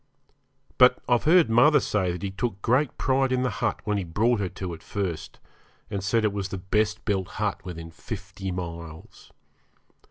[0.79, 4.03] But I've heard mother say that he took great pride in the hut when he
[4.03, 5.39] brought her to it first,
[5.91, 9.31] and said it was the best built hut within fifty miles.